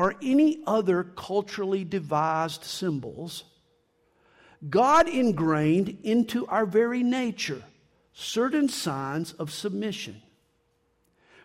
[0.00, 3.44] or any other culturally devised symbols,
[4.70, 7.62] God ingrained into our very nature
[8.14, 10.22] certain signs of submission.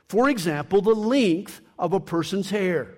[0.08, 2.96] For example, the length of a person's hair.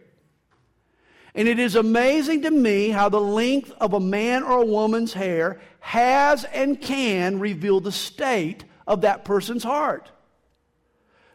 [1.33, 5.13] And it is amazing to me how the length of a man or a woman's
[5.13, 10.11] hair has and can reveal the state of that person's heart.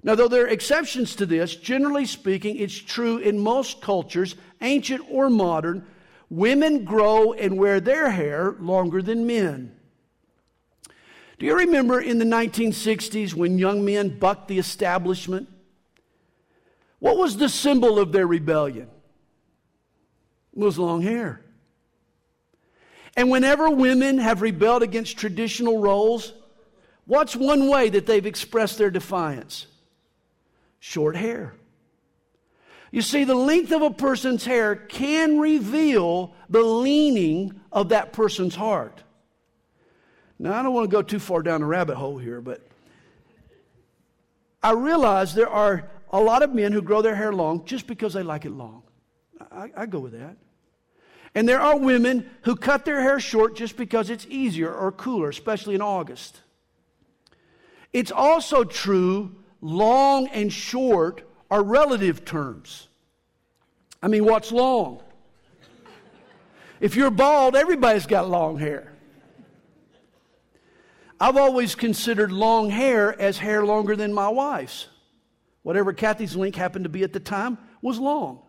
[0.03, 5.03] Now, though there are exceptions to this, generally speaking, it's true in most cultures, ancient
[5.09, 5.87] or modern,
[6.29, 9.77] women grow and wear their hair longer than men.
[11.39, 15.49] Do you remember in the 1960s when young men bucked the establishment?
[16.99, 18.89] What was the symbol of their rebellion?
[20.57, 21.43] It was long hair.
[23.17, 26.33] And whenever women have rebelled against traditional roles,
[27.07, 29.67] what's one way that they've expressed their defiance?
[30.85, 31.55] Short hair.
[32.91, 38.57] You see, the length of a person's hair can reveal the leaning of that person's
[38.57, 39.01] heart.
[40.41, 42.67] Now, I don't want to go too far down a rabbit hole here, but
[44.61, 48.15] I realize there are a lot of men who grow their hair long just because
[48.15, 48.83] they like it long.
[49.53, 50.37] I, I go with that.
[51.37, 55.29] And there are women who cut their hair short just because it's easier or cooler,
[55.29, 56.41] especially in August.
[57.93, 62.89] It's also true long and short are relative terms.
[64.03, 65.03] I mean, what's long?
[66.81, 68.93] If you're bald, everybody's got long hair.
[71.21, 74.89] I've always considered long hair as hair longer than my wife's.
[75.63, 78.41] Whatever Kathy's link happened to be at the time was long.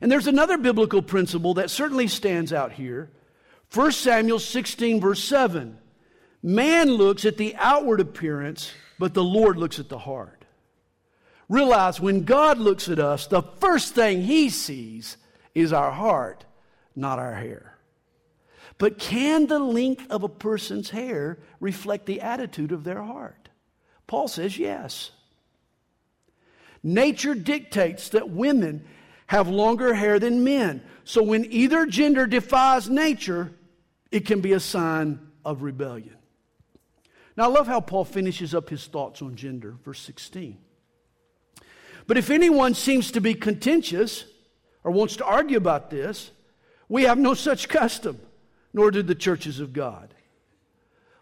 [0.00, 3.12] And there's another biblical principle that certainly stands out here.
[3.72, 5.78] 1 Samuel 16, verse 7.
[6.42, 10.44] Man looks at the outward appearance, but the Lord looks at the heart.
[11.48, 15.16] Realize when God looks at us, the first thing he sees
[15.54, 16.44] is our heart,
[16.94, 17.78] not our hair.
[18.76, 23.48] But can the length of a person's hair reflect the attitude of their heart?
[24.06, 25.10] Paul says yes.
[26.82, 28.84] Nature dictates that women
[29.26, 30.82] have longer hair than men.
[31.04, 33.52] So when either gender defies nature,
[34.10, 36.17] it can be a sign of rebellion.
[37.38, 40.58] Now, I love how Paul finishes up his thoughts on gender, verse 16.
[42.08, 44.24] But if anyone seems to be contentious
[44.82, 46.32] or wants to argue about this,
[46.88, 48.18] we have no such custom,
[48.72, 50.12] nor do the churches of God.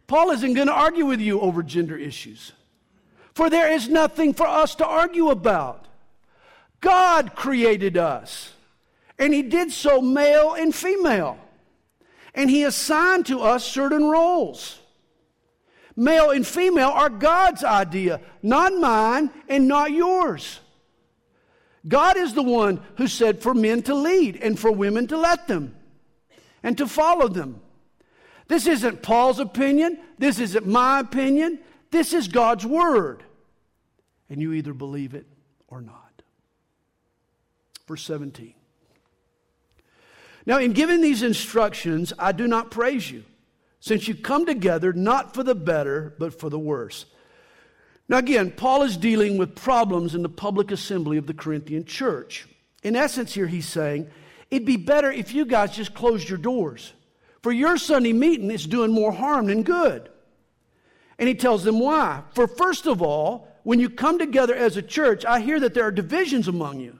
[0.07, 2.53] Paul isn't going to argue with you over gender issues,
[3.35, 5.87] for there is nothing for us to argue about.
[6.81, 8.55] God created us,
[9.19, 11.37] and He did so male and female,
[12.35, 14.79] and He assigned to us certain roles.
[15.97, 20.61] Male and female are God's idea, not mine and not yours.
[21.89, 25.49] God is the one who said for men to lead and for women to let
[25.49, 25.75] them
[26.63, 27.61] and to follow them.
[28.49, 29.99] This isn't Paul's opinion.
[30.19, 31.61] This isn't my opinion.
[31.91, 33.23] This is God's word.
[34.29, 35.27] And you either believe it
[35.69, 36.23] or not.
[37.87, 38.55] Verse 17.
[40.45, 43.25] Now, in giving these instructions, I do not praise you,
[43.87, 47.05] since you come together not for the better, but for the worse.
[48.09, 52.49] Now, again, Paul is dealing with problems in the public assembly of the Corinthian church.
[52.83, 54.11] In essence, here he's saying,
[54.51, 56.95] it'd be better if you guys just closed your doors.
[57.45, 60.11] For your Sunday meeting is doing more harm than good.
[61.21, 62.25] And he tells them why.
[62.35, 65.85] For first of all, when you come together as a church, I hear that there
[65.85, 66.99] are divisions among you.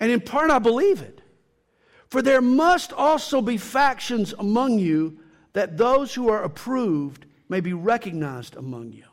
[0.00, 1.20] And in part, I believe it.
[2.08, 5.20] For there must also be factions among you,
[5.52, 9.04] that those who are approved may be recognized among you.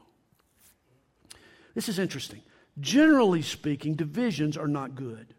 [1.75, 2.41] This is interesting.
[2.79, 5.33] Generally speaking, divisions are not good.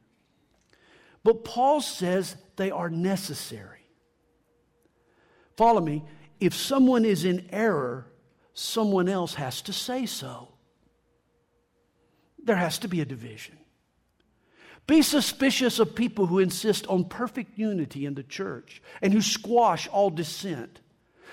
[1.22, 3.86] But Paul says they are necessary.
[5.57, 6.05] Follow me.
[6.38, 8.07] If someone is in error,
[8.55, 10.48] someone else has to say so.
[12.42, 13.59] There has to be a division.
[14.86, 19.86] Be suspicious of people who insist on perfect unity in the church and who squash
[19.88, 20.80] all dissent.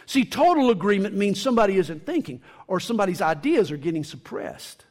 [0.07, 4.85] See, total agreement means somebody isn't thinking or somebody's ideas are getting suppressed.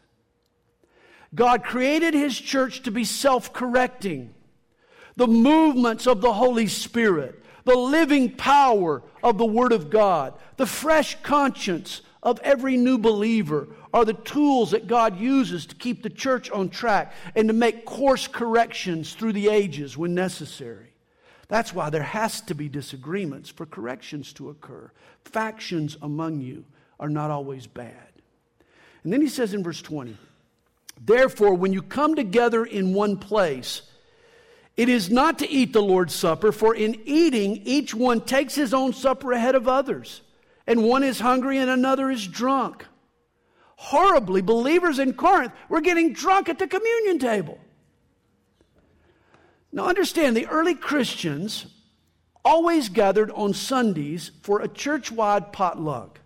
[1.35, 4.35] God created His church to be self correcting.
[5.17, 10.67] The movements of the Holy Spirit, the living power of the Word of God, the
[10.67, 16.11] fresh conscience of every new believer are the tools that God uses to keep the
[16.11, 20.86] church on track and to make course corrections through the ages when necessary.
[21.49, 24.91] That's why there has to be disagreements for corrections to occur.
[25.25, 26.65] Factions among you
[26.99, 28.13] are not always bad.
[29.05, 30.17] And then he says in verse 20,
[31.01, 33.83] Therefore, when you come together in one place,
[34.77, 38.75] it is not to eat the Lord's Supper, for in eating, each one takes his
[38.75, 40.23] own supper ahead of others,
[40.67, 42.85] and one is hungry and another is drunk.
[43.77, 47.59] Horribly, believers in Corinth were getting drunk at the communion table.
[49.77, 51.67] Now, understand the early Christians
[52.43, 56.19] always gathered on Sundays for a church wide potluck.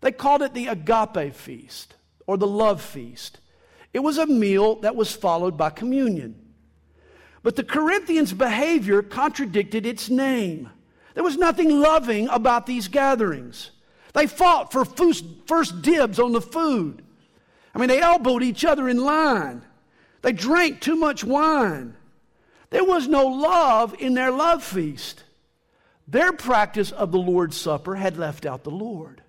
[0.00, 1.94] They called it the agape feast
[2.26, 3.38] or the love feast.
[3.92, 6.34] It was a meal that was followed by communion.
[7.44, 10.68] But the Corinthians' behavior contradicted its name.
[11.14, 13.70] There was nothing loving about these gatherings.
[14.14, 17.04] They fought for first dibs on the food.
[17.72, 19.62] I mean, they elbowed each other in line.
[20.22, 21.94] They drank too much wine.
[22.74, 25.22] There was no love in their love feast.
[26.08, 29.22] Their practice of the Lord's Supper had left out the Lord.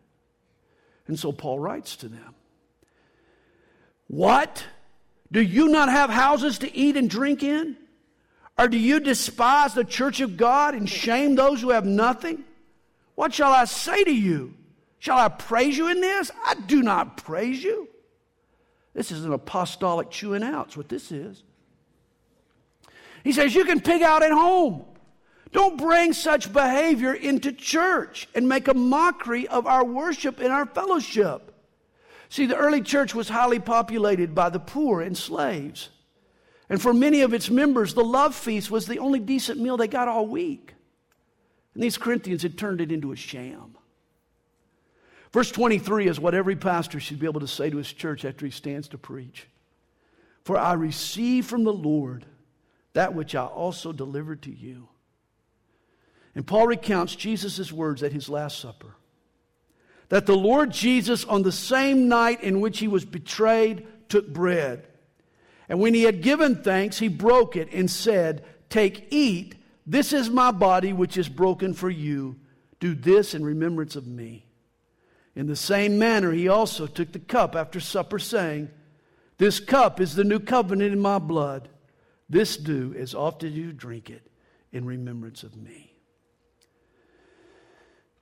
[1.06, 2.34] And so Paul writes to them
[4.08, 4.66] what?
[5.32, 7.78] Do you not have houses to eat and drink in?
[8.58, 12.44] Or do you despise the church of God and shame those who have nothing?
[13.14, 14.56] What shall I say to you?
[14.98, 16.32] Shall I praise you in this?
[16.44, 17.90] I do not praise you.
[18.96, 20.70] This is an apostolic chewing out.
[20.70, 21.44] That's what this is.
[23.26, 24.86] He says, You can pig out at home.
[25.52, 30.68] Don't bring such behavior into church and make a mockery of our worship and our
[30.68, 31.52] fellowship.
[32.30, 35.90] See, the early church was highly populated by the poor and slaves.
[36.70, 39.88] And for many of its members, the love feast was the only decent meal they
[39.88, 40.76] got all week.
[41.74, 43.76] And these Corinthians had turned it into a sham.
[45.32, 48.46] Verse 23 is what every pastor should be able to say to his church after
[48.46, 49.48] he stands to preach.
[50.44, 52.26] For I receive from the Lord
[52.96, 54.88] that which I also delivered to you.
[56.34, 58.96] And Paul recounts Jesus' words at his Last Supper
[60.10, 64.88] that the Lord Jesus, on the same night in which he was betrayed, took bread.
[65.68, 70.30] And when he had given thanks, he broke it and said, Take, eat, this is
[70.30, 72.36] my body which is broken for you.
[72.80, 74.46] Do this in remembrance of me.
[75.36, 78.70] In the same manner, he also took the cup after supper, saying,
[79.38, 81.68] This cup is the new covenant in my blood.
[82.30, 84.30] This do as often as you drink it
[84.72, 85.94] in remembrance of me.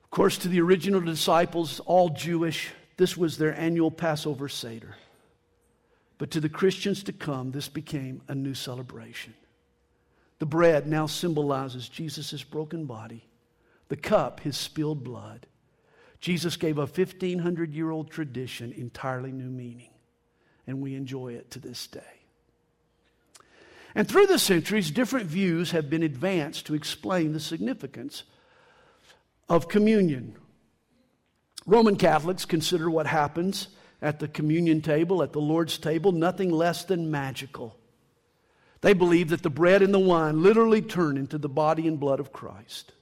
[0.04, 4.94] Of course, to the original disciples, all Jewish, this was their annual Passover Seder.
[6.18, 9.34] But to the Christians to come, this became a new celebration.
[10.38, 13.26] The bread now symbolizes Jesus' broken body,
[13.88, 15.46] the cup, his spilled blood.
[16.20, 19.90] Jesus gave a 1,500 year old tradition entirely new meaning,
[20.66, 22.23] and we enjoy it to this day.
[23.94, 28.24] And through the centuries, different views have been advanced to explain the significance
[29.48, 30.36] of communion.
[31.66, 33.68] Roman Catholics consider what happens
[34.02, 37.76] at the communion table, at the Lord's table, nothing less than magical.
[38.80, 42.20] They believe that the bread and the wine literally turn into the body and blood
[42.20, 42.92] of Christ.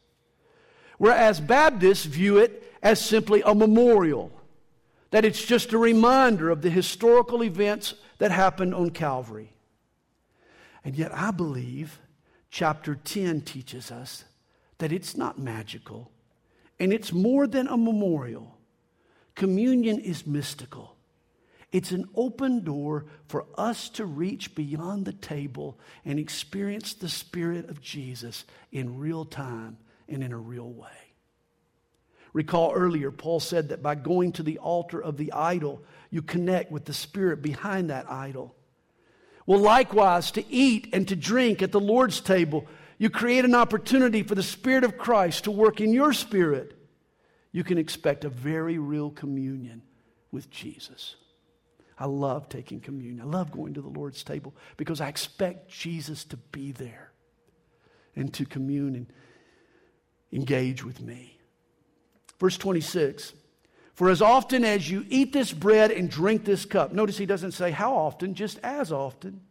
[0.98, 4.30] Whereas Baptists view it as simply a memorial,
[5.10, 9.52] that it's just a reminder of the historical events that happened on Calvary.
[10.84, 11.98] And yet, I believe
[12.50, 14.24] chapter 10 teaches us
[14.78, 16.10] that it's not magical
[16.78, 18.58] and it's more than a memorial.
[19.34, 20.96] Communion is mystical.
[21.70, 27.70] It's an open door for us to reach beyond the table and experience the Spirit
[27.70, 29.78] of Jesus in real time
[30.08, 30.90] and in a real way.
[32.32, 36.70] Recall earlier, Paul said that by going to the altar of the idol, you connect
[36.70, 38.54] with the spirit behind that idol.
[39.46, 42.66] Well, likewise, to eat and to drink at the Lord's table,
[42.98, 46.78] you create an opportunity for the Spirit of Christ to work in your spirit.
[47.50, 49.82] You can expect a very real communion
[50.30, 51.16] with Jesus.
[51.98, 53.20] I love taking communion.
[53.20, 57.12] I love going to the Lord's table because I expect Jesus to be there
[58.16, 59.06] and to commune and
[60.32, 61.38] engage with me.
[62.40, 63.34] Verse 26
[64.02, 67.52] For as often as you eat this bread and drink this cup, notice he doesn't
[67.52, 69.42] say how often, just as often.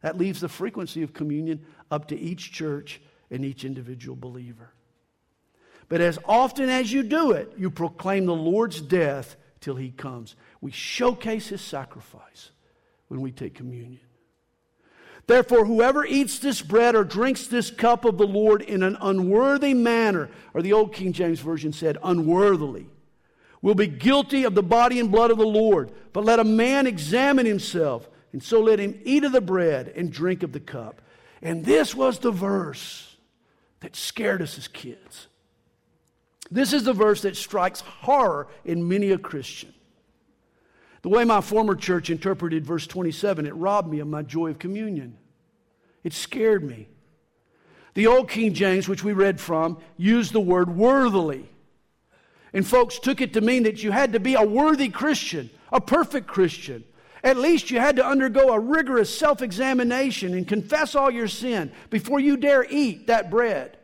[0.00, 3.00] That leaves the frequency of communion up to each church
[3.32, 4.70] and each individual believer.
[5.88, 10.36] But as often as you do it, you proclaim the Lord's death till he comes.
[10.60, 12.52] We showcase his sacrifice
[13.08, 14.02] when we take communion.
[15.26, 19.74] Therefore, whoever eats this bread or drinks this cup of the Lord in an unworthy
[19.74, 22.86] manner, or the old King James Version said, unworthily,
[23.66, 25.90] will be guilty of the body and blood of the Lord.
[26.12, 30.12] But let a man examine himself, and so let him eat of the bread and
[30.12, 31.02] drink of the cup.
[31.42, 33.16] And this was the verse
[33.80, 35.26] that scared us as kids.
[36.48, 39.74] This is the verse that strikes horror in many a Christian.
[41.02, 44.60] The way my former church interpreted verse 27, it robbed me of my joy of
[44.60, 45.18] communion.
[46.04, 46.86] It scared me.
[47.94, 51.50] The old King James, which we read from, used the word worthily.
[52.52, 55.80] And folks took it to mean that you had to be a worthy Christian, a
[55.80, 56.84] perfect Christian.
[57.22, 61.72] At least you had to undergo a rigorous self examination and confess all your sin
[61.90, 63.76] before you dare eat that bread,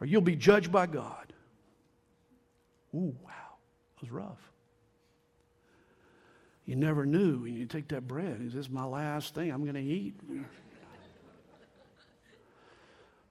[0.00, 1.32] or you'll be judged by God.
[2.94, 3.30] Ooh, wow,
[3.94, 4.38] that was rough.
[6.64, 7.42] You never knew.
[7.42, 8.40] when You take that bread.
[8.40, 10.14] Is this my last thing I'm going to eat?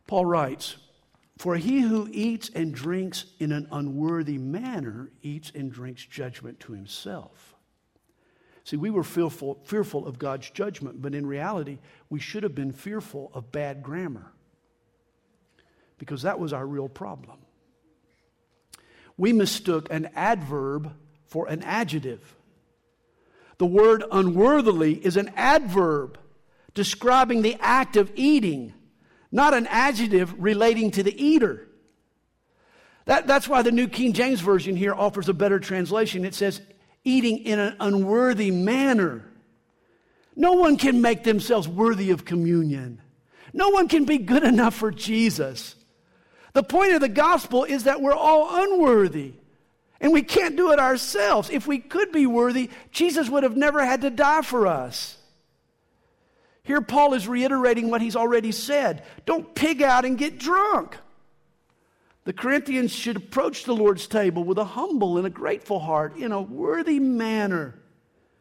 [0.06, 0.76] Paul writes,
[1.44, 6.72] For he who eats and drinks in an unworthy manner eats and drinks judgment to
[6.72, 7.54] himself.
[8.64, 11.80] See, we were fearful, fearful of God's judgment, but in reality,
[12.10, 14.32] we should have been fearful of bad grammar
[15.98, 17.40] because that was our real problem.
[19.18, 20.94] We mistook an adverb
[21.26, 22.38] for an adjective.
[23.58, 26.18] The word unworthily is an adverb
[26.74, 28.74] describing the act of eating,
[29.34, 31.68] not an adjective relating to the eater.
[33.06, 36.24] That, that's why the New King James Version here offers a better translation.
[36.24, 36.62] It says,
[37.04, 39.26] eating in an unworthy manner.
[40.36, 43.02] No one can make themselves worthy of communion.
[43.54, 45.76] No one can be good enough for Jesus.
[46.54, 49.34] The point of the gospel is that we're all unworthy.
[50.00, 51.50] And we can't do it ourselves.
[51.50, 55.18] If we could be worthy, Jesus would have never had to die for us.
[56.64, 60.98] Here, Paul is reiterating what he's already said don't pig out and get drunk.
[62.26, 66.32] The Corinthians should approach the Lord's table with a humble and a grateful heart in
[66.32, 67.76] a worthy manner.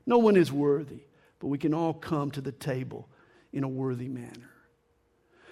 [0.07, 1.01] No one is worthy,
[1.41, 3.09] but we can all come to the table
[3.53, 4.51] in a worthy manner.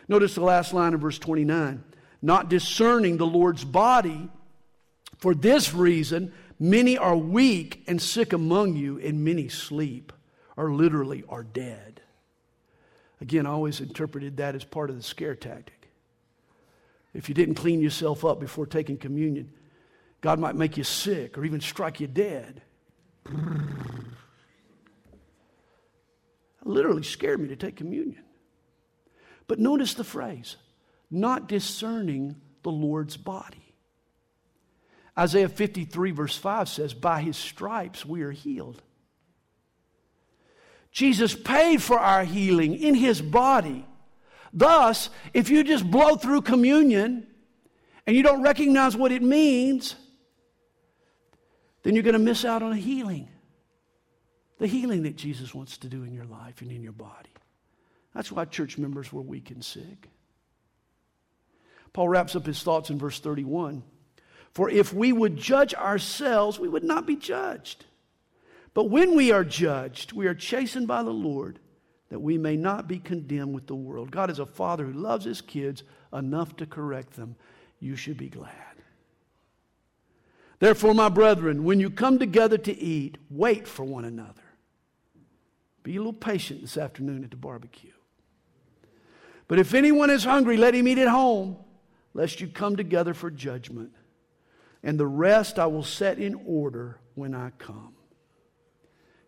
[0.07, 1.85] Notice the last line of verse 29
[2.23, 4.29] not discerning the Lord's body.
[5.19, 10.13] For this reason, many are weak and sick among you, and many sleep,
[10.57, 11.90] or literally are dead.
[13.21, 15.91] Again, I always interpreted that as part of the scare tactic.
[17.13, 19.53] If you didn't clean yourself up before taking communion,
[20.21, 22.63] God might make you sick or even strike you dead.
[23.27, 23.37] It
[26.65, 28.23] literally scared me to take communion.
[29.47, 30.57] But notice the phrase
[31.11, 33.75] not discerning the Lord's body.
[35.19, 38.81] Isaiah 53, verse 5 says, By his stripes we are healed.
[40.91, 43.87] Jesus paid for our healing in his body.
[44.53, 47.27] Thus, if you just blow through communion
[48.07, 49.95] and you don't recognize what it means,
[51.83, 53.29] then you're going to miss out on a healing.
[54.59, 57.31] The healing that Jesus wants to do in your life and in your body.
[58.15, 60.09] That's why church members were weak and sick.
[61.93, 63.83] Paul wraps up his thoughts in verse 31.
[64.53, 67.85] For if we would judge ourselves, we would not be judged.
[68.75, 71.59] But when we are judged, we are chastened by the Lord
[72.11, 74.11] that we may not be condemned with the world.
[74.11, 77.37] God is a father who loves his kids enough to correct them.
[77.79, 78.53] You should be glad.
[80.59, 84.43] Therefore, my brethren, when you come together to eat, wait for one another.
[85.83, 87.93] Be a little patient this afternoon at the barbecue.
[89.49, 91.57] But if anyone is hungry, let him eat at home,
[92.13, 93.93] lest you come together for judgment.
[94.83, 97.95] And the rest I will set in order when I come.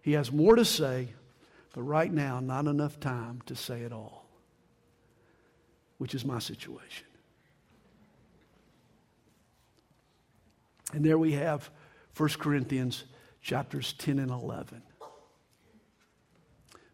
[0.02, 1.08] He has more to say,
[1.72, 4.26] but right now, not enough time to say it all,
[5.98, 7.06] which is my situation.
[10.92, 11.70] And there we have
[12.16, 13.04] 1 Corinthians
[13.40, 14.82] chapters 10 and 11.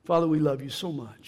[0.04, 1.26] Father, we love you so much.